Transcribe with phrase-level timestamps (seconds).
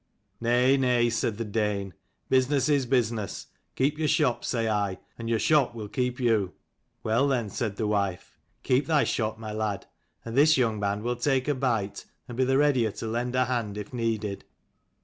[0.39, 1.93] "Nay, nay," said the Dane:
[2.27, 3.45] "business is business.
[3.75, 6.53] Keep your shop, say I, and your shop will keep you.""
[7.03, 9.85] Well then," said the wife," keep thy shop, my lad,
[10.25, 13.45] and this young man will take a bite, and be the readier to lend a
[13.45, 14.43] hand if needed."